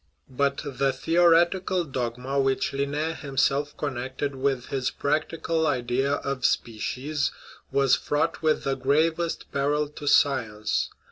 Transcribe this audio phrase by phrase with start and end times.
[0.31, 7.29] But the theoretical dogma which Linne himself con nected with his practical idea of species
[7.71, 10.89] was fraught with the gravest peril to science.